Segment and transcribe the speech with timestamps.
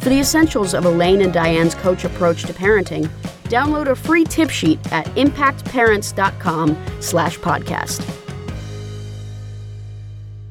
[0.00, 3.08] For the essentials of Elaine and Diane's coach approach to parenting,
[3.44, 8.18] download a free tip sheet at impactparents.com slash podcast.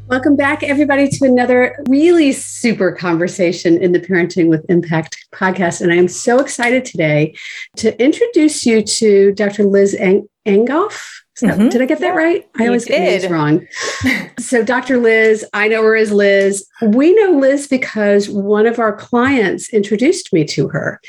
[0.07, 5.81] Welcome back, everybody, to another really super conversation in the Parenting with Impact podcast.
[5.81, 7.35] And I am so excited today
[7.77, 9.65] to introduce you to Dr.
[9.65, 11.17] Liz Eng- Engoff.
[11.39, 11.69] Mm-hmm.
[11.69, 12.47] Did I get that right?
[12.57, 13.67] I always get names wrong.
[14.39, 14.97] so, Dr.
[14.97, 16.65] Liz, I know her as Liz.
[16.81, 20.99] We know Liz because one of our clients introduced me to her.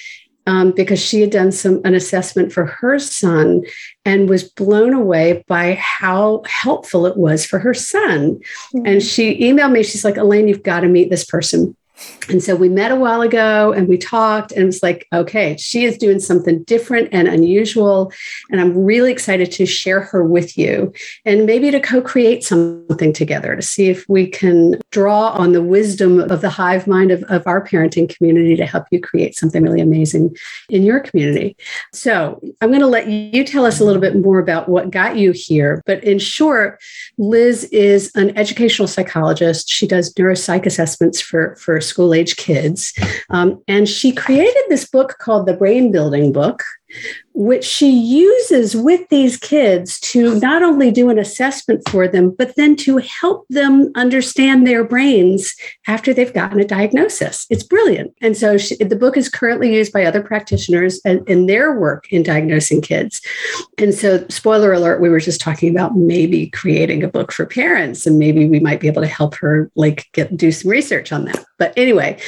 [0.47, 3.65] Um, because she had done some an assessment for her son
[4.07, 8.41] and was blown away by how helpful it was for her son.
[8.75, 8.87] Mm-hmm.
[8.87, 9.83] And she emailed me.
[9.83, 11.77] She's like, Elaine, you've got to meet this person.
[12.29, 15.57] And so we met a while ago and we talked, and it was like, okay,
[15.57, 18.13] she is doing something different and unusual.
[18.51, 20.93] And I'm really excited to share her with you
[21.25, 25.63] and maybe to co create something together to see if we can draw on the
[25.63, 29.63] wisdom of the hive mind of, of our parenting community to help you create something
[29.63, 30.37] really amazing
[30.69, 31.57] in your community.
[31.93, 35.17] So I'm going to let you tell us a little bit more about what got
[35.17, 35.83] you here.
[35.87, 36.81] But in short,
[37.17, 39.69] Liz is an educational psychologist.
[39.69, 42.93] She does neuropsych assessments for, for school age kids.
[43.31, 46.63] Um, and she created this book called The Brain Building Book,
[47.35, 52.57] which she uses with these kids to not only do an assessment for them, but
[52.57, 55.55] then to help them understand their brains
[55.87, 57.47] after they've gotten a diagnosis.
[57.51, 58.13] It's brilliant.
[58.21, 62.13] And so she, the book is currently used by other practitioners in, in their work
[62.13, 63.21] in diagnosing kids.
[63.79, 68.07] And so, spoiler alert, we were just talking about maybe creating a book for parents,
[68.07, 71.25] and maybe we might be able to help her like get do some research on
[71.27, 71.45] that.
[71.59, 72.19] But anyway,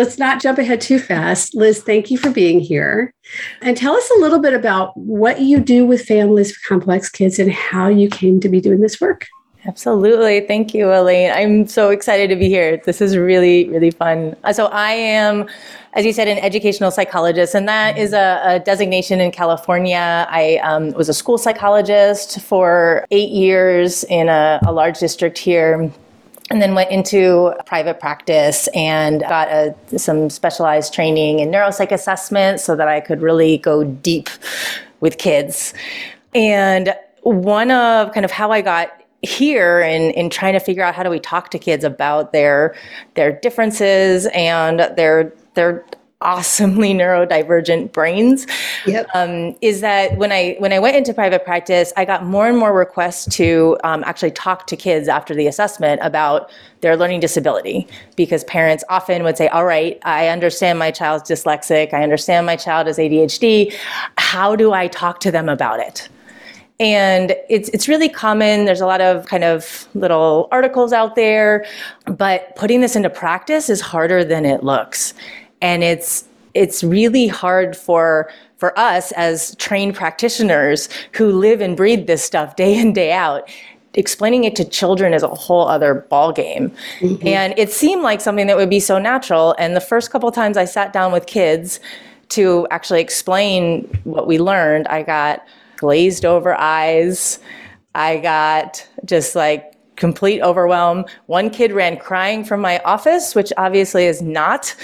[0.00, 1.54] let's not jump ahead too fast.
[1.54, 3.12] Liz, thank you for being here.
[3.60, 7.38] And tell us a little bit about what you do with families with complex kids
[7.38, 9.28] and how you came to be doing this work.
[9.66, 10.40] Absolutely.
[10.40, 11.30] Thank you, Elaine.
[11.32, 12.78] I'm so excited to be here.
[12.78, 14.34] This is really, really fun.
[14.42, 15.46] Uh, so, I am,
[15.92, 20.26] as you said, an educational psychologist, and that is a, a designation in California.
[20.30, 25.92] I um, was a school psychologist for eight years in a, a large district here
[26.50, 32.60] and then went into private practice and got a, some specialized training in neuropsych assessment
[32.60, 34.28] so that I could really go deep
[34.98, 35.72] with kids.
[36.34, 38.90] And one of kind of how I got
[39.22, 42.74] here in, in trying to figure out how do we talk to kids about their
[43.14, 45.84] their differences and their their
[46.22, 48.46] awesomely neurodivergent brains
[48.86, 49.08] yep.
[49.14, 52.58] um, is that when I when I went into private practice, I got more and
[52.58, 56.50] more requests to um, actually talk to kids after the assessment about
[56.80, 57.86] their learning disability
[58.16, 61.92] because parents often would say, "All right, I understand my child's dyslexic.
[61.94, 63.74] I understand my child has ADHD.
[64.18, 66.08] How do I talk to them about it?"
[66.78, 68.64] And it's it's really common.
[68.64, 71.66] There's a lot of kind of little articles out there,
[72.06, 75.12] but putting this into practice is harder than it looks
[75.60, 82.06] and it's it's really hard for for us as trained practitioners who live and breathe
[82.06, 83.48] this stuff day in day out
[83.94, 86.72] explaining it to children is a whole other ballgame.
[87.00, 87.26] Mm-hmm.
[87.26, 89.54] And it seemed like something that would be so natural.
[89.58, 91.80] And the first couple times I sat down with kids
[92.30, 95.44] to actually explain what we learned, I got
[95.76, 97.40] glazed over eyes.
[97.94, 101.04] I got just like complete overwhelm.
[101.26, 104.74] One kid ran crying from my office, which obviously is not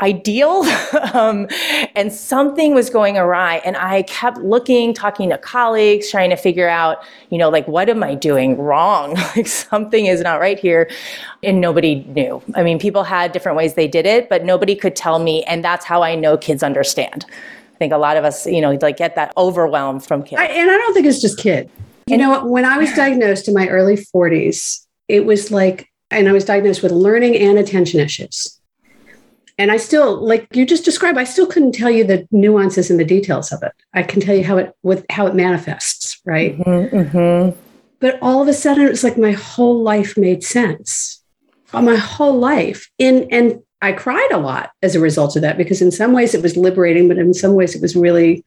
[0.00, 0.64] ideal
[1.14, 1.46] um,
[1.94, 6.68] and something was going awry and i kept looking talking to colleagues trying to figure
[6.68, 6.98] out
[7.30, 9.16] you know like what am i doing wrong?
[9.36, 10.90] Like something is not right here
[11.44, 12.42] and nobody knew.
[12.56, 15.64] I mean people had different ways they did it but nobody could tell me and
[15.64, 17.24] that's how i know kids understand.
[17.30, 20.40] I think a lot of us you know like get that overwhelm from kids.
[20.40, 21.70] I, and i don't think it's just kids
[22.06, 26.28] you and, know when i was diagnosed in my early 40s it was like and
[26.28, 28.59] i was diagnosed with learning and attention issues
[29.60, 32.98] and I still, like you just described, I still couldn't tell you the nuances and
[32.98, 33.72] the details of it.
[33.92, 36.58] I can tell you how it with how it manifests, right?
[36.58, 37.60] Mm-hmm, mm-hmm.
[37.98, 41.22] But all of a sudden, it was like my whole life made sense.
[41.74, 42.90] my whole life.
[42.98, 46.32] In and I cried a lot as a result of that because in some ways
[46.32, 48.42] it was liberating, but in some ways it was really,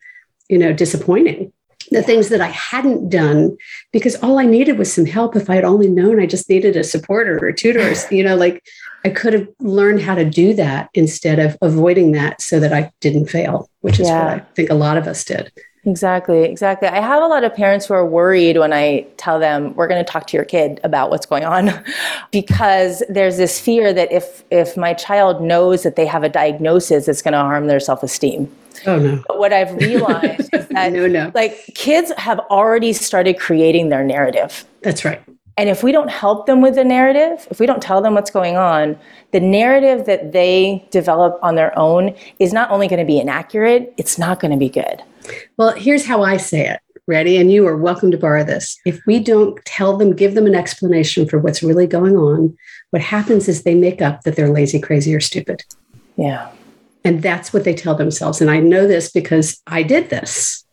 [0.50, 1.53] you know, disappointing.
[1.92, 3.58] The things that I hadn't done
[3.92, 5.36] because all I needed was some help.
[5.36, 8.36] If I had only known I just needed a supporter or a tutor, you know,
[8.36, 8.64] like
[9.06, 12.92] I could have learned how to do that instead of avoiding that so that I
[13.00, 14.24] didn't fail, which is yeah.
[14.24, 15.52] what I think a lot of us did.
[15.86, 16.88] Exactly, exactly.
[16.88, 20.04] I have a lot of parents who are worried when I tell them we're going
[20.04, 21.72] to talk to your kid about what's going on
[22.32, 27.10] because there's this fear that if if my child knows that they have a diagnosis
[27.10, 28.50] it's going to harm their self-esteem.
[28.86, 29.24] Oh no.
[29.28, 31.32] But what I've realized is that no, no.
[31.36, 34.64] like kids have already started creating their narrative.
[34.82, 35.22] That's right.
[35.58, 38.32] And if we don't help them with the narrative, if we don't tell them what's
[38.32, 38.98] going on,
[39.32, 43.94] the narrative that they develop on their own is not only going to be inaccurate,
[43.98, 45.04] it's not going to be good.
[45.58, 46.80] Well, here's how I say it.
[47.06, 47.38] Ready?
[47.38, 48.80] And you are welcome to borrow this.
[48.86, 52.58] If we don't tell them, give them an explanation for what's really going on,
[52.92, 55.64] what happens is they make up that they're lazy, crazy, or stupid.
[56.16, 56.50] Yeah.
[57.04, 58.40] And that's what they tell themselves.
[58.40, 60.64] And I know this because I did this.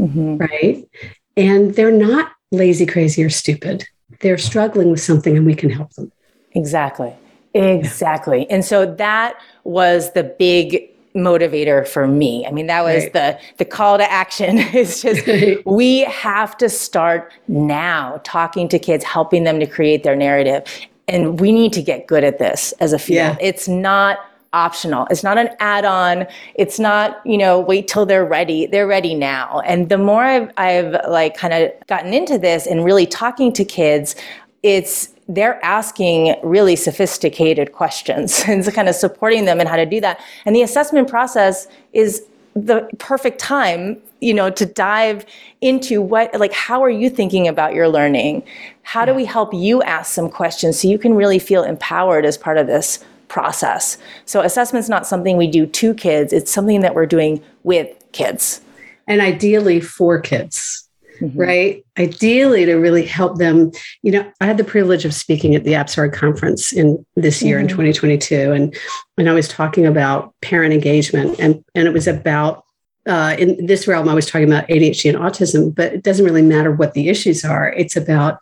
[0.00, 0.38] Mm-hmm.
[0.38, 0.88] Right.
[1.36, 3.86] And they're not lazy, crazy, or stupid.
[4.20, 6.12] They're struggling with something and we can help them.
[6.52, 7.14] Exactly.
[7.54, 8.40] Exactly.
[8.40, 8.54] Yeah.
[8.54, 12.46] And so that was the big motivator for me.
[12.46, 13.12] I mean, that was right.
[13.12, 15.26] the the call to action is just
[15.66, 20.64] we have to start now talking to kids, helping them to create their narrative.
[21.08, 23.16] And we need to get good at this as a field.
[23.16, 23.36] Yeah.
[23.40, 24.18] It's not
[24.52, 25.06] optional.
[25.10, 26.26] It's not an add-on.
[26.54, 28.66] It's not, you know, wait till they're ready.
[28.66, 29.60] They're ready now.
[29.60, 33.64] And the more I've I've like kind of gotten into this and really talking to
[33.64, 34.16] kids,
[34.62, 40.00] it's they're asking really sophisticated questions and kind of supporting them in how to do
[40.00, 40.20] that.
[40.44, 42.26] And the assessment process is
[42.56, 45.24] the perfect time, you know, to dive
[45.60, 48.42] into what, like, how are you thinking about your learning?
[48.82, 52.36] How do we help you ask some questions so you can really feel empowered as
[52.36, 52.98] part of this
[53.30, 53.96] process?
[54.26, 58.60] So, assessment's not something we do to kids, it's something that we're doing with kids.
[59.06, 60.90] And ideally for kids
[61.20, 61.38] mm-hmm.
[61.38, 61.84] right?
[61.98, 63.70] Ideally, to really help them.
[64.02, 67.56] You know, I had the privilege of speaking at the APSARD conference in this year
[67.58, 67.64] mm-hmm.
[67.64, 68.76] in 2022, and
[69.18, 72.64] and I was talking about parent engagement, and and it was about
[73.06, 76.42] uh, in this realm, I was talking about ADHD and autism, but it doesn't really
[76.42, 77.72] matter what the issues are.
[77.72, 78.38] It's about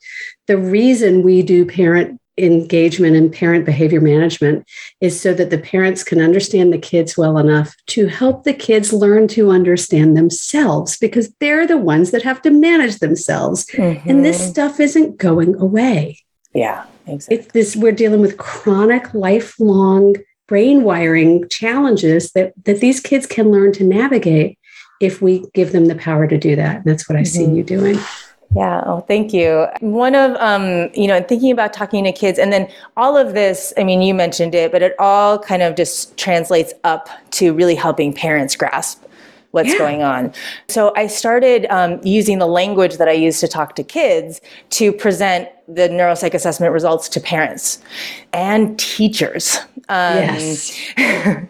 [0.47, 4.67] the reason we do parent engagement and parent behavior management
[5.01, 8.93] is so that the parents can understand the kids well enough to help the kids
[8.93, 13.67] learn to understand themselves because they're the ones that have to manage themselves.
[13.67, 14.09] Mm-hmm.
[14.09, 14.51] And this mm-hmm.
[14.51, 16.19] stuff isn't going away.
[16.55, 17.37] Yeah, exactly.
[17.37, 23.51] It's this we're dealing with chronic lifelong brain wiring challenges that that these kids can
[23.51, 24.59] learn to navigate
[25.01, 26.77] if we give them the power to do that.
[26.77, 27.51] And that's what I mm-hmm.
[27.51, 27.99] see you doing.
[28.55, 28.83] Yeah.
[28.87, 29.67] Oh, thank you.
[29.81, 33.75] One of, um, you know, thinking about talking to kids and then all of this,
[33.77, 37.75] I mean, you mentioned it, but it all kind of just translates up to really
[37.75, 39.05] helping parents grasp
[39.51, 39.79] what's yeah.
[39.79, 40.33] going on.
[40.69, 44.41] So I started um, using the language that I use to talk to kids
[44.71, 47.83] to present the neuropsych assessment results to parents
[48.33, 49.59] and teachers.
[49.91, 50.79] Um, yes.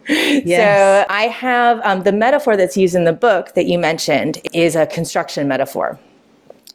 [0.09, 1.07] yes.
[1.07, 4.77] So I have um, the metaphor that's used in the book that you mentioned is
[4.77, 5.99] a construction metaphor.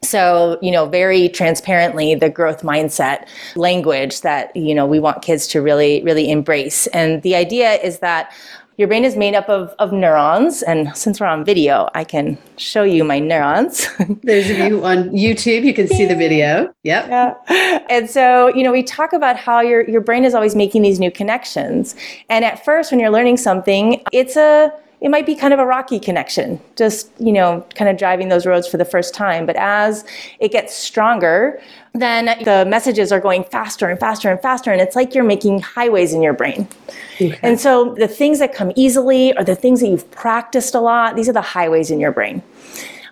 [0.04, 5.48] So, you know, very transparently, the growth mindset language that, you know, we want kids
[5.48, 6.88] to really, really embrace.
[6.88, 8.34] And the idea is that
[8.78, 10.64] your brain is made up of, of neurons.
[10.64, 13.88] And since we're on video, I can show you my neurons.
[14.24, 16.74] Those of you on YouTube, you can see the video.
[16.84, 17.08] Yep.
[17.08, 17.80] Yeah.
[17.90, 21.00] And so, you know, we talk about how your, your brain is always making these
[21.00, 21.96] new connections.
[22.30, 25.66] And at first, when you're learning something, it's a, it might be kind of a
[25.66, 29.46] rocky connection, just, you know, kind of driving those roads for the first time.
[29.46, 30.06] But as
[30.40, 31.62] it gets stronger,
[31.94, 34.72] then the messages are going faster and faster and faster.
[34.72, 36.70] And it's like you're making highways in your brain.
[37.16, 37.38] Okay.
[37.44, 41.18] And so the things that come easily are the things that you've practiced a lot.
[41.18, 42.42] These are the highways in your brain.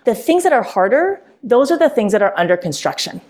[0.04, 3.20] The things that are harder, those are the things that are under construction.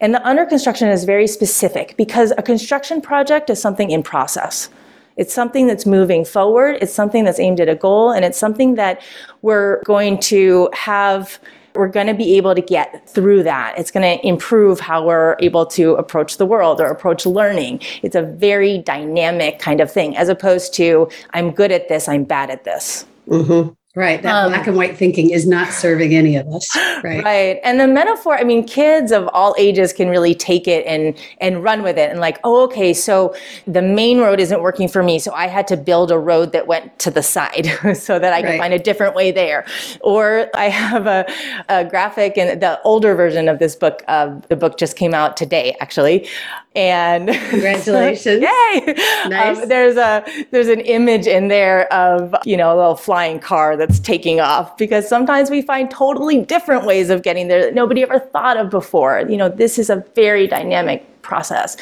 [0.00, 4.70] And the under construction is very specific because a construction project is something in process.
[5.16, 6.78] It's something that's moving forward.
[6.80, 8.10] It's something that's aimed at a goal.
[8.10, 9.02] And it's something that
[9.42, 11.38] we're going to have
[11.76, 13.78] we're going to be able to get through that.
[13.78, 17.80] It's going to improve how we're able to approach the world or approach learning.
[18.02, 22.24] It's a very dynamic kind of thing, as opposed to, I'm good at this, I'm
[22.24, 23.04] bad at this.
[23.28, 23.72] Mm-hmm.
[23.96, 24.20] Right.
[24.22, 26.70] That um, black and white thinking is not serving any of us.
[27.02, 27.22] Right.
[27.22, 27.60] Right.
[27.62, 31.62] And the metaphor, I mean, kids of all ages can really take it and and
[31.62, 33.34] run with it and like, oh, okay, so
[33.66, 35.18] the main road isn't working for me.
[35.18, 38.40] So I had to build a road that went to the side so that I
[38.40, 38.58] could right.
[38.58, 39.66] find a different way there.
[40.00, 41.26] Or I have a,
[41.68, 45.36] a graphic and the older version of this book, uh, the book just came out
[45.36, 46.26] today, actually.
[46.74, 48.42] And congratulations.
[48.42, 48.94] yay.
[49.28, 49.62] Nice.
[49.62, 53.76] Um, there's a there's an image in there of, you know, a little flying car
[53.86, 58.02] that's taking off because sometimes we find totally different ways of getting there that nobody
[58.02, 59.24] ever thought of before.
[59.28, 61.76] You know, this is a very dynamic process.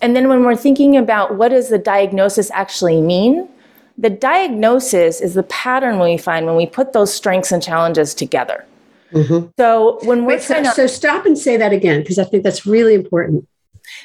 [0.00, 3.48] And then when we're thinking about what does the diagnosis actually mean,
[3.96, 8.64] the diagnosis is the pattern we find when we put those strengths and challenges together.
[9.12, 9.48] Mm-hmm.
[9.58, 12.66] So when we're Wait, so, so, stop and say that again because I think that's
[12.66, 13.48] really important.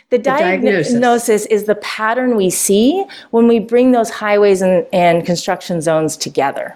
[0.10, 0.94] The, the diagnosis.
[0.94, 1.46] diagnosis.
[1.48, 6.76] is the pattern we see when we bring those highways and, and construction zones together.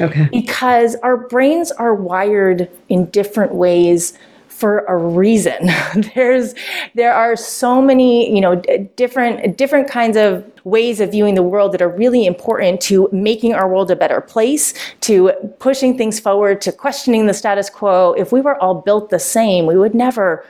[0.00, 0.28] Okay.
[0.30, 4.16] Because our brains are wired in different ways
[4.58, 5.70] for a reason.
[6.14, 6.52] There's
[6.94, 8.56] there are so many, you know,
[8.96, 13.54] different different kinds of ways of viewing the world that are really important to making
[13.54, 18.14] our world a better place, to pushing things forward, to questioning the status quo.
[18.14, 20.44] If we were all built the same, we would never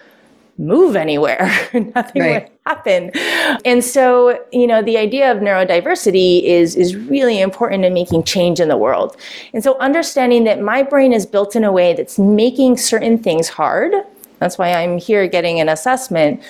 [0.58, 1.50] move anywhere.
[1.94, 2.42] Nothing right.
[2.42, 3.10] would happen.
[3.64, 8.60] And so, you know, the idea of neurodiversity is is really important in making change
[8.60, 9.16] in the world.
[9.54, 13.48] And so understanding that my brain is built in a way that's making certain things
[13.48, 13.94] hard.
[14.40, 16.42] That's why I'm here getting an assessment.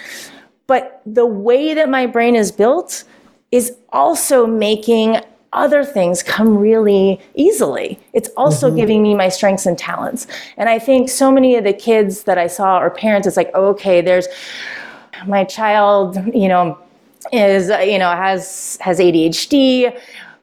[0.67, 3.05] But the way that my brain is built
[3.50, 5.21] is also making
[5.52, 7.99] other things come really easily.
[8.12, 8.76] It's also mm-hmm.
[8.76, 10.26] giving me my strengths and talents.
[10.57, 13.50] And I think so many of the kids that I saw or parents, it's like,
[13.55, 14.28] oh, okay, there's
[15.26, 16.78] my child, you know,
[17.33, 19.99] is, you know, has, has ADHD,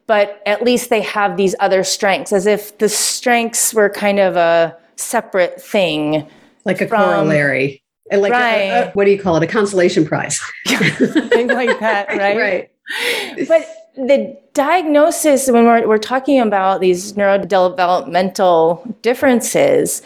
[0.06, 4.36] but at least they have these other strengths as if the strengths were kind of
[4.36, 6.28] a separate thing.
[6.64, 7.82] Like a from, corollary.
[8.10, 8.56] Like right.
[8.56, 9.42] a, a, what do you call it?
[9.42, 10.40] A consolation prize.
[10.66, 12.36] Something like that, right?
[12.36, 12.70] right.
[13.48, 20.00] But the diagnosis, when we're, we're talking about these neurodevelopmental differences,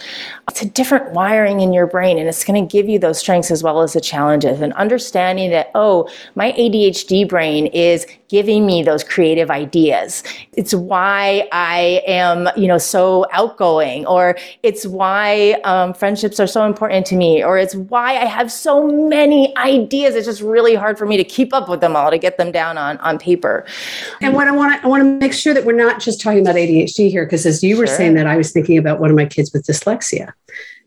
[0.49, 3.53] it's a different wiring in your brain and it's going to give you those strengths
[3.53, 4.61] as well as the challenges.
[4.61, 10.23] And understanding that, oh, my ADHD brain is giving me those creative ideas.
[10.53, 16.65] It's why I am, you know, so outgoing, or it's why um, friendships are so
[16.65, 20.15] important to me, or it's why I have so many ideas.
[20.15, 22.53] It's just really hard for me to keep up with them all, to get them
[22.53, 23.67] down on, on paper.
[24.21, 26.41] And what I want to, I want to make sure that we're not just talking
[26.41, 27.97] about ADHD here, because as you were sure.
[27.97, 30.33] saying that, I was thinking about one of my kids with dyslexia,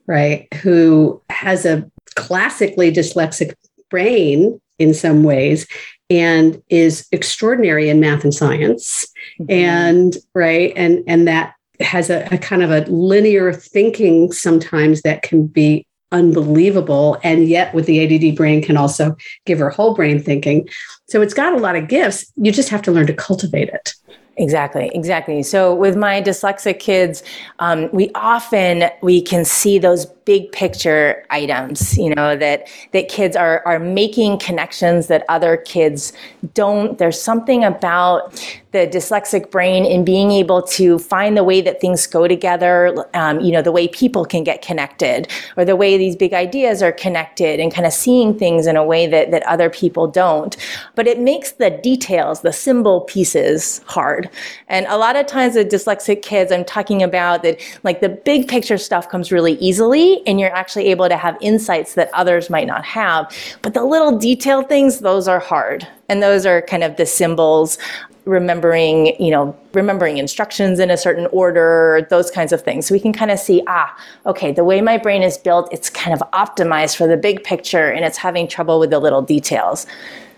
[0.07, 0.51] right?
[0.55, 3.53] Who has a classically dyslexic
[3.91, 5.67] brain in some ways
[6.09, 9.05] and is extraordinary in math and science
[9.39, 9.51] mm-hmm.
[9.51, 15.21] and right and and that has a, a, kind of a linear thinking sometimes that
[15.21, 20.21] can be unbelievable and yet with the ADD brain can also give her whole brain
[20.21, 20.67] thinking
[21.07, 22.31] so it's got a lot of gifts.
[22.37, 23.93] You just have to learn to cultivate it.
[24.37, 25.43] Exactly, exactly.
[25.43, 27.21] So with my dyslexic kids,
[27.59, 33.35] um, we often we can see those big picture items, you know, that that kids
[33.35, 36.13] are are making connections that other kids
[36.53, 36.97] don't.
[36.97, 38.33] There's something about
[38.71, 43.39] the dyslexic brain in being able to find the way that things go together, um,
[43.39, 45.27] you know, the way people can get connected,
[45.57, 48.83] or the way these big ideas are connected, and kind of seeing things in a
[48.83, 50.57] way that that other people don't.
[50.95, 54.29] But it makes the details, the symbol pieces, hard.
[54.67, 58.47] And a lot of times, the dyslexic kids, I'm talking about that, like the big
[58.47, 62.67] picture stuff comes really easily and you're actually able to have insights that others might
[62.67, 63.31] not have.
[63.61, 65.87] But the little detailed things, those are hard.
[66.09, 67.77] And those are kind of the symbols
[68.25, 72.85] remembering, you know, remembering instructions in a certain order, those kinds of things.
[72.85, 75.89] So we can kind of see, ah, okay, the way my brain is built, it's
[75.89, 79.85] kind of optimized for the big picture and it's having trouble with the little details.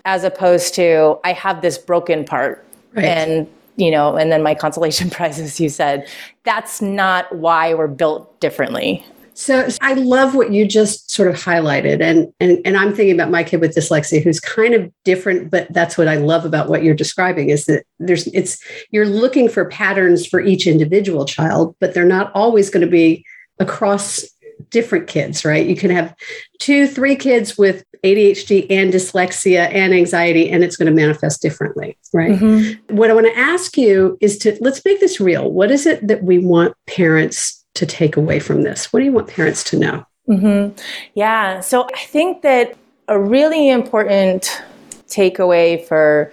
[0.04, 2.64] As opposed to, I have this broken part
[2.94, 3.04] right.
[3.04, 6.08] and you know, and then my consolation prize, as you said,
[6.44, 9.04] that's not why we're built differently.
[9.36, 12.00] So I love what you just sort of highlighted.
[12.00, 15.70] And, and, and I'm thinking about my kid with dyslexia who's kind of different, but
[15.74, 18.58] that's what I love about what you're describing is that there's it's
[18.90, 23.26] you're looking for patterns for each individual child, but they're not always going to be
[23.58, 24.24] across
[24.70, 25.66] different kids, right?
[25.66, 26.14] You can have
[26.58, 31.98] two, three kids with ADHD and dyslexia and anxiety, and it's going to manifest differently,
[32.14, 32.32] right?
[32.32, 32.96] Mm-hmm.
[32.96, 35.50] What I want to ask you is to let's make this real.
[35.50, 38.92] What is it that we want parents to take away from this?
[38.92, 40.06] What do you want parents to know?
[40.28, 40.76] Mm-hmm.
[41.14, 41.60] Yeah.
[41.60, 42.76] So I think that
[43.08, 44.62] a really important
[45.08, 46.32] takeaway for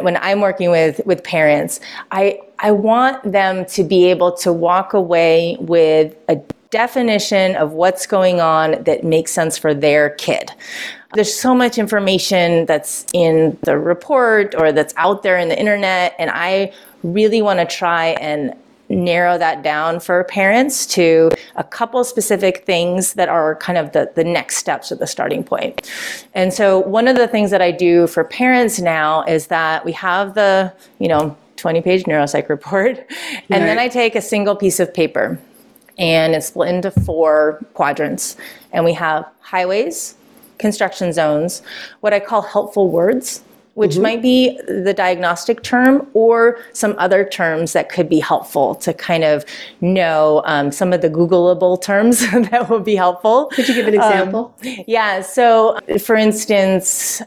[0.00, 4.94] when I'm working with with parents, I I want them to be able to walk
[4.94, 6.36] away with a
[6.70, 10.50] definition of what's going on that makes sense for their kid.
[11.12, 16.16] There's so much information that's in the report or that's out there in the internet,
[16.18, 16.72] and I
[17.04, 18.54] really want to try and
[18.94, 24.10] narrow that down for parents to a couple specific things that are kind of the,
[24.14, 25.90] the next steps or the starting point.
[26.34, 29.92] And so one of the things that I do for parents now is that we
[29.92, 33.06] have the, you know, 20 page neuropsych report, and
[33.50, 33.58] right.
[33.60, 35.38] then I take a single piece of paper
[35.98, 38.36] and it's split into four quadrants.
[38.72, 40.16] And we have highways,
[40.58, 41.62] construction zones,
[42.00, 43.42] what I call helpful words
[43.74, 44.02] which mm-hmm.
[44.02, 49.24] might be the diagnostic term or some other terms that could be helpful to kind
[49.24, 49.44] of
[49.80, 53.46] know um, some of the Googleable terms that would be helpful.
[53.52, 54.54] Could you give an example?
[54.64, 55.20] Um, yeah.
[55.20, 57.22] So, for instance,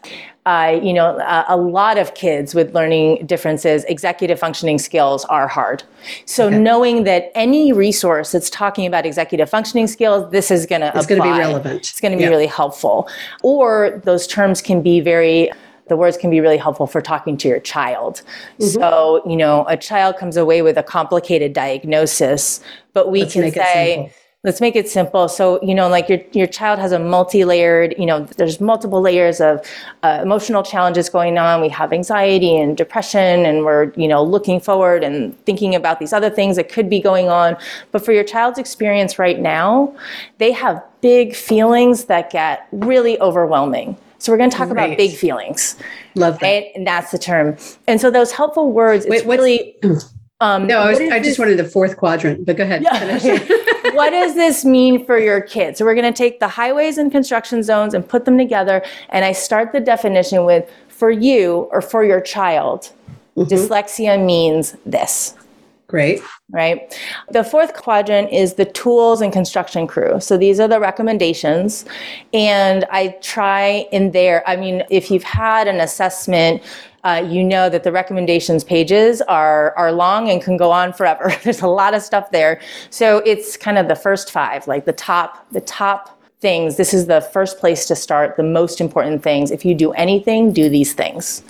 [0.48, 5.46] uh, you know, a, a, lot of kids with learning differences, executive functioning skills are
[5.46, 5.84] hard.
[6.24, 6.58] So okay.
[6.58, 11.06] knowing that any resource that's talking about executive functioning skills, this is going to it's
[11.06, 11.90] going to be relevant.
[11.90, 12.30] It's going to be yeah.
[12.30, 13.10] really helpful.
[13.44, 15.52] Or those terms can be very
[15.90, 18.22] the words can be really helpful for talking to your child.
[18.60, 18.80] Mm-hmm.
[18.80, 22.62] So, you know, a child comes away with a complicated diagnosis,
[22.94, 24.14] but we Let's can say,
[24.44, 25.28] let's make it simple.
[25.28, 29.42] So, you know, like your, your child has a multi-layered, you know, there's multiple layers
[29.42, 29.66] of
[30.04, 31.60] uh, emotional challenges going on.
[31.60, 36.14] We have anxiety and depression, and we're, you know, looking forward and thinking about these
[36.14, 37.58] other things that could be going on.
[37.92, 39.94] But for your child's experience right now,
[40.38, 43.98] they have big feelings that get really overwhelming.
[44.20, 44.86] So we're going to talk Great.
[44.86, 45.76] about big feelings.
[46.16, 46.46] Love that.
[46.46, 46.72] Right?
[46.76, 47.58] And that's the term.
[47.88, 49.76] And so those helpful words, Wait, it's really.
[50.40, 52.84] Um, no, I, was, I just wanted the fourth quadrant, but go ahead.
[52.84, 53.18] Yeah.
[53.96, 55.80] what does this mean for your kids?
[55.80, 58.84] So we're going to take the highways and construction zones and put them together.
[59.10, 62.92] And I start the definition with for you or for your child,
[63.36, 63.52] mm-hmm.
[63.52, 65.34] dyslexia means this.
[65.88, 66.22] Great.
[66.50, 66.94] Right.
[67.30, 70.20] The fourth quadrant is the tools and construction crew.
[70.20, 71.86] So these are the recommendations.
[72.34, 76.62] And I try in there, I mean, if you've had an assessment,
[77.06, 81.34] uh, you know that the recommendations pages are, are long and can go on forever.
[81.44, 82.60] There's a lot of stuff there.
[82.90, 86.76] So it's kind of the first five, like the top, the top things.
[86.76, 89.52] This is the first place to start, the most important things.
[89.52, 91.44] If you do anything, do these things.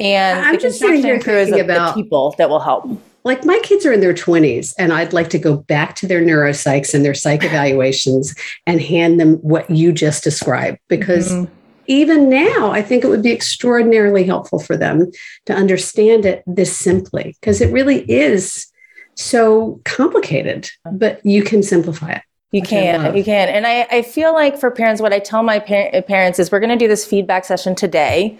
[0.00, 2.98] And I'm just sitting here thinking about the people that will help
[3.28, 6.22] like my kids are in their 20s and I'd like to go back to their
[6.22, 8.34] neuropsychs and their psych evaluations
[8.66, 11.52] and hand them what you just described because mm-hmm.
[11.86, 15.12] even now I think it would be extraordinarily helpful for them
[15.44, 18.66] to understand it this simply because it really is
[19.14, 23.50] so complicated but you can simplify it you can, you can.
[23.50, 26.60] And I, I feel like for parents, what I tell my par- parents is we're
[26.60, 28.38] going to do this feedback session today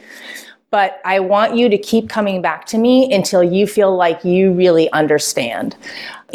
[0.70, 4.52] but I want you to keep coming back to me until you feel like you
[4.52, 5.76] really understand.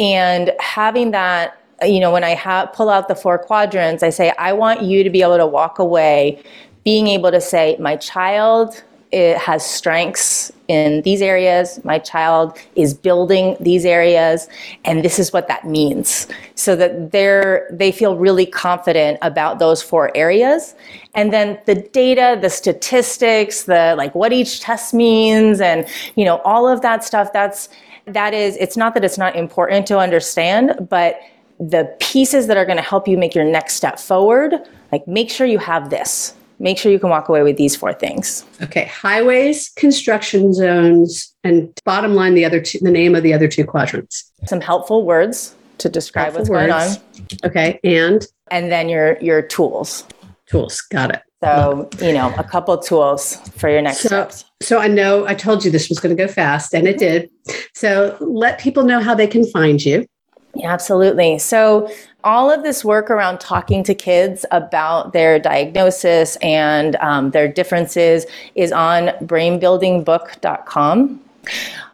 [0.00, 4.32] And having that, you know, when I have pull out the four quadrants, I say,
[4.38, 6.42] I want you to be able to walk away
[6.84, 8.82] being able to say, my child
[9.14, 11.78] it has strengths in these areas.
[11.84, 14.48] My child is building these areas,
[14.84, 16.26] and this is what that means.
[16.56, 20.74] So that they're they feel really confident about those four areas.
[21.14, 26.38] And then the data, the statistics, the like what each test means, and you know,
[26.38, 27.68] all of that stuff, that's
[28.06, 31.20] that is it's not that it's not important to understand, but
[31.60, 34.54] the pieces that are going to help you make your next step forward,
[34.90, 37.92] like make sure you have this make sure you can walk away with these four
[37.92, 38.44] things.
[38.62, 43.46] Okay, highways, construction zones, and bottom line, the other two, the name of the other
[43.46, 44.32] two quadrants.
[44.46, 46.96] Some helpful words to describe helpful what's words.
[46.96, 47.50] going on.
[47.50, 50.04] Okay, and and then your your tools.
[50.46, 51.22] Tools, got it.
[51.44, 54.46] So you know, a couple tools for your next so, steps.
[54.62, 57.30] So I know I told you this was going to go fast, and it did.
[57.74, 60.06] So let people know how they can find you.
[60.54, 61.38] Yeah, absolutely.
[61.38, 61.90] So
[62.24, 68.26] all of this work around talking to kids about their diagnosis and um, their differences
[68.54, 71.20] is on brainbuildingbook.com.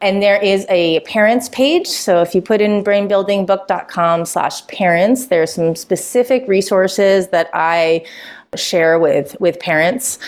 [0.00, 1.88] And there is a parents page.
[1.88, 8.06] So if you put in brainbuildingbook.com slash parents, there's some specific resources that I
[8.54, 10.18] share with, with parents.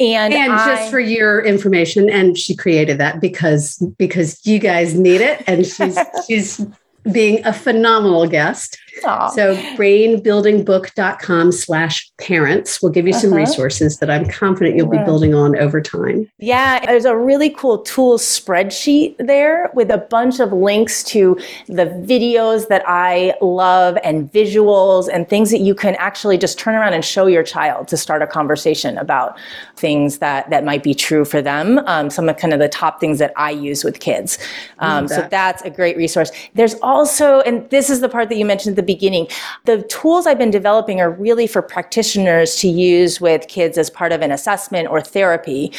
[0.00, 4.94] And, and I, just for your information, and she created that because because you guys
[4.94, 6.64] need it, and she's she's
[7.10, 8.78] being a phenomenal guest.
[9.02, 9.30] Aww.
[9.30, 13.40] So brainbuildingbook.com slash parents will give you some uh-huh.
[13.40, 16.30] resources that I'm confident you'll be building on over time.
[16.38, 21.86] Yeah, there's a really cool tool spreadsheet there with a bunch of links to the
[21.86, 26.94] videos that I love and visuals and things that you can actually just turn around
[26.94, 29.38] and show your child to start a conversation about
[29.76, 31.78] things that, that might be true for them.
[31.86, 34.38] Um, some of kind of the top things that I use with kids.
[34.78, 35.14] Um, that.
[35.14, 36.30] So that's a great resource.
[36.54, 39.28] There's also, and this is the part that you mentioned at the beginning,
[39.66, 44.10] the tools I've been developing are really for practitioners to use with kids as part
[44.10, 45.72] of an assessment or therapy.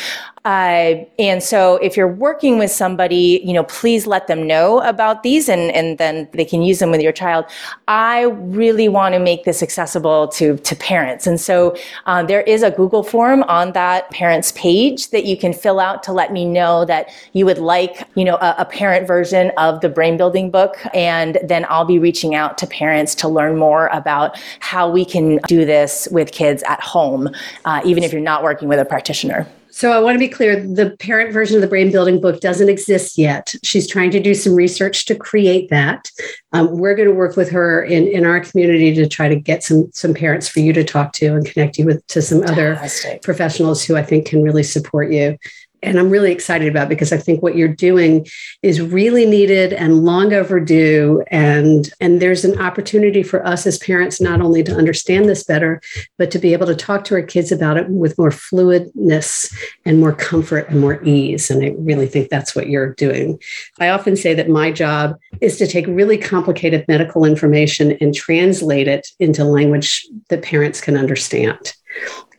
[0.45, 5.23] Uh, and so if you're working with somebody, you know, please let them know about
[5.23, 7.45] these and, and then they can use them with your child.
[7.87, 11.27] I really want to make this accessible to, to parents.
[11.27, 11.75] And so
[12.05, 16.03] uh, there is a Google form on that parents page that you can fill out
[16.03, 19.81] to let me know that you would like, you know, a, a parent version of
[19.81, 20.77] the brain building book.
[20.93, 25.37] And then I'll be reaching out to parents to learn more about how we can
[25.47, 27.29] do this with kids at home,
[27.65, 29.47] uh, even if you're not working with a practitioner.
[29.71, 32.69] So I want to be clear the parent version of the brain building book doesn't
[32.69, 33.53] exist yet.
[33.63, 36.09] She's trying to do some research to create that.
[36.53, 39.63] Um, we're going to work with her in, in our community to try to get
[39.63, 42.75] some some parents for you to talk to and connect you with to some other
[42.75, 43.21] Fantastic.
[43.21, 45.37] professionals who I think can really support you
[45.81, 48.27] and I'm really excited about because I think what you're doing
[48.61, 51.23] is really needed and long overdue.
[51.27, 55.81] And and there's an opportunity for us as parents not only to understand this better
[56.17, 59.53] but to be able to talk to our kids about it with more fluidness
[59.85, 61.49] and more comfort and more ease.
[61.49, 63.39] And I really think that's what you're doing.
[63.79, 68.87] I often say that my job is to take really complicated medical information and translate
[68.87, 71.73] it into language that parents can understand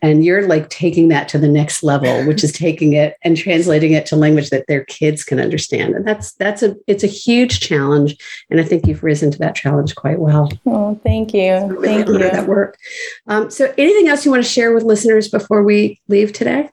[0.01, 3.93] and you're like taking that to the next level which is taking it and translating
[3.93, 5.95] it to language that their kids can understand.
[5.95, 8.17] And that's that's a it's a huge challenge
[8.49, 10.49] and i think you've risen to that challenge quite well.
[10.65, 11.53] Oh thank you.
[11.67, 12.17] Really thank you.
[12.19, 12.77] that work.
[13.27, 16.69] Um, so anything else you want to share with listeners before we leave today?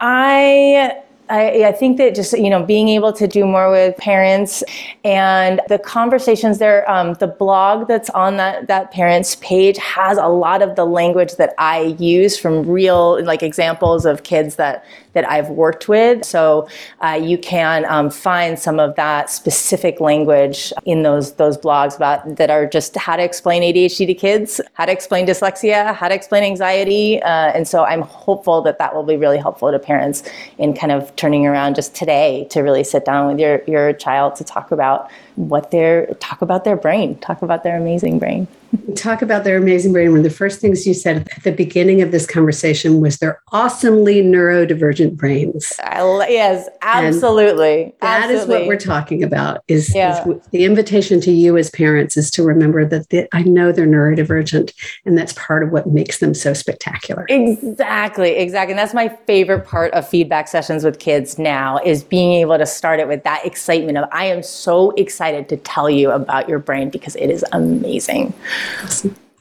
[0.00, 4.62] I I, I, think that just you know being able to do more with parents
[5.04, 10.26] and the conversations there um, the blog that's on that that parents page has a
[10.26, 15.28] lot of the language that i use from real like examples of kids that that
[15.28, 16.24] I've worked with.
[16.24, 16.68] So
[17.00, 22.36] uh, you can um, find some of that specific language in those those blogs about
[22.36, 26.14] that are just how to explain ADHD to kids, how to explain dyslexia, how to
[26.14, 30.22] explain anxiety, uh, and so I'm hopeful that that will be really helpful to parents
[30.58, 34.36] in kind of turning around just today to really sit down with your your child
[34.36, 38.46] to talk about what their talk about their brain, talk about their amazing brain.
[38.96, 40.10] Talk about their amazing brain.
[40.10, 43.40] One of the first things you said at the beginning of this conversation was their
[43.52, 45.72] awesomely neurodivergent brains.
[45.82, 47.84] I, yes, absolutely.
[47.84, 48.36] And that absolutely.
[48.36, 49.62] is what we're talking about.
[49.68, 50.26] Is, yeah.
[50.28, 53.86] is, the invitation to you as parents is to remember that the, I know they're
[53.86, 54.72] neurodivergent,
[55.04, 57.26] and that's part of what makes them so spectacular.
[57.28, 58.72] Exactly, exactly.
[58.72, 62.66] And that's my favorite part of feedback sessions with kids now is being able to
[62.66, 66.58] start it with that excitement of I am so excited to tell you about your
[66.58, 68.32] brain because it is amazing.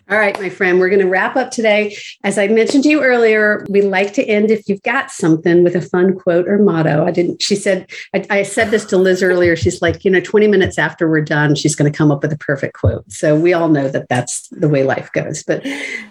[0.09, 1.95] All right, my friend, we're going to wrap up today.
[2.25, 5.75] As I mentioned to you earlier, we like to end if you've got something with
[5.75, 7.05] a fun quote or motto.
[7.05, 9.55] I didn't, she said, I, I said this to Liz earlier.
[9.55, 12.33] She's like, you know, 20 minutes after we're done, she's going to come up with
[12.33, 13.09] a perfect quote.
[13.09, 15.41] So we all know that that's the way life goes.
[15.41, 15.65] But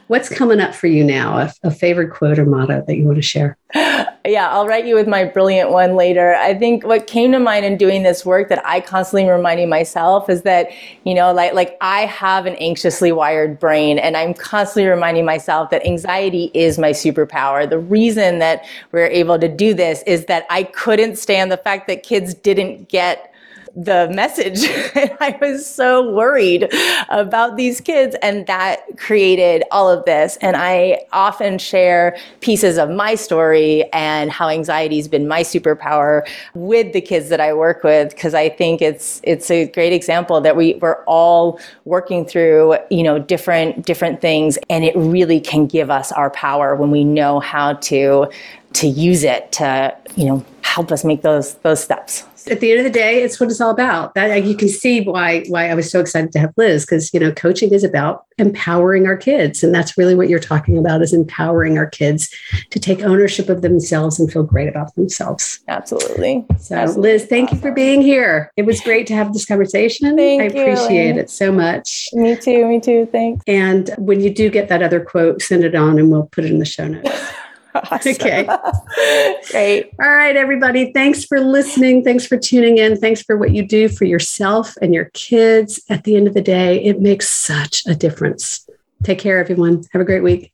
[0.06, 1.36] what's coming up for you now?
[1.38, 3.58] A, a favorite quote or motto that you want to share?
[3.74, 6.34] Yeah, I'll write you with my brilliant one later.
[6.34, 10.28] I think what came to mind in doing this work that I constantly reminding myself
[10.28, 10.68] is that,
[11.04, 15.70] you know, like like I have an anxiously wired brain and I'm constantly reminding myself
[15.70, 17.68] that anxiety is my superpower.
[17.68, 21.86] The reason that we're able to do this is that I couldn't stand the fact
[21.88, 23.31] that kids didn't get
[23.74, 24.60] the message.
[25.20, 26.72] I was so worried
[27.08, 30.36] about these kids, and that created all of this.
[30.40, 36.26] And I often share pieces of my story and how anxiety has been my superpower
[36.54, 40.40] with the kids that I work with because I think it's it's a great example
[40.40, 45.66] that we we're all working through you know different different things, and it really can
[45.66, 48.28] give us our power when we know how to
[48.74, 52.80] to use it to you know help us make those those steps at the end
[52.80, 54.14] of the day, it's what it's all about.
[54.14, 57.20] That you can see why why I was so excited to have Liz because you
[57.20, 61.12] know coaching is about empowering our kids, and that's really what you're talking about is
[61.12, 62.30] empowering our kids
[62.70, 65.60] to take ownership of themselves and feel great about themselves.
[65.68, 66.44] Absolutely.
[66.58, 67.12] So, Absolutely.
[67.12, 67.58] Liz, thank awesome.
[67.58, 68.50] you for being here.
[68.56, 70.16] It was great to have this conversation.
[70.16, 72.08] Thank I appreciate it so much.
[72.12, 72.66] Me too.
[72.66, 73.06] Me too.
[73.10, 73.42] Thanks.
[73.46, 76.50] And when you do get that other quote, send it on, and we'll put it
[76.50, 77.32] in the show notes.
[77.74, 78.12] Awesome.
[78.12, 78.44] Okay.
[79.50, 79.90] Great.
[80.02, 80.92] All right, everybody.
[80.92, 82.04] Thanks for listening.
[82.04, 82.96] Thanks for tuning in.
[82.98, 85.82] Thanks for what you do for yourself and your kids.
[85.88, 88.68] At the end of the day, it makes such a difference.
[89.02, 89.84] Take care, everyone.
[89.92, 90.52] Have a great week.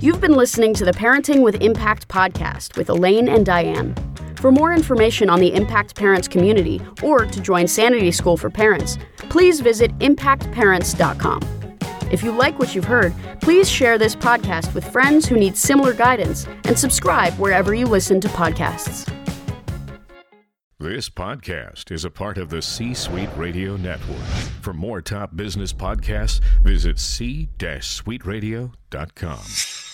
[0.00, 3.94] You've been listening to the Parenting with Impact podcast with Elaine and Diane.
[4.36, 8.96] For more information on the Impact Parents community or to join Sanity School for Parents,
[9.28, 11.59] please visit impactparents.com.
[12.10, 15.92] If you like what you've heard, please share this podcast with friends who need similar
[15.92, 19.12] guidance and subscribe wherever you listen to podcasts.
[20.78, 24.16] This podcast is a part of the C Suite Radio Network.
[24.62, 29.89] For more top business podcasts, visit c-suiteradio.com.